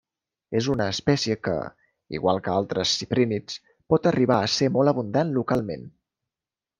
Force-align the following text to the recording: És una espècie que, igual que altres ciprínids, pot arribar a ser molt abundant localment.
És 0.59 0.67
una 0.75 0.85
espècie 0.93 1.35
que, 1.47 1.57
igual 2.19 2.41
que 2.47 2.51
altres 2.61 2.93
ciprínids, 3.01 3.59
pot 3.95 4.09
arribar 4.13 4.39
a 4.39 4.49
ser 4.55 4.71
molt 4.79 4.93
abundant 4.97 5.35
localment. 5.41 5.85